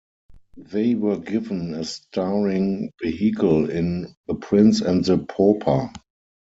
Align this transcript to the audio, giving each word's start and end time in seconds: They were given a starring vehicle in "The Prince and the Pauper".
They 0.57 0.95
were 0.95 1.19
given 1.19 1.75
a 1.75 1.83
starring 1.83 2.91
vehicle 3.03 3.69
in 3.69 4.15
"The 4.25 4.33
Prince 4.33 4.81
and 4.81 5.05
the 5.05 5.19
Pauper". 5.19 5.91